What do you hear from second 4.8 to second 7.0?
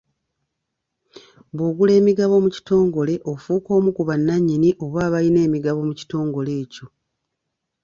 oba abalina emigabo mu kitongole ekyo.